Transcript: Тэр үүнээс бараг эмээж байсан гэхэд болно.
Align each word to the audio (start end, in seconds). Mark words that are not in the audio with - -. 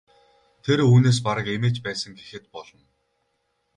Тэр 0.65 0.79
үүнээс 0.91 1.19
бараг 1.25 1.47
эмээж 1.55 1.75
байсан 1.85 2.11
гэхэд 2.17 2.43
болно. 2.55 2.85